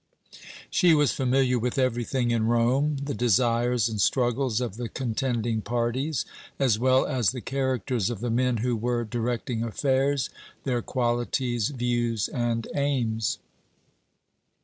[0.71, 6.25] She was familiar with everything in Rome, the desires and struggles of the contending parties,
[6.57, 10.31] as well as the characters of the men who were directing affairs,
[10.63, 13.37] their qualities, views, and aims.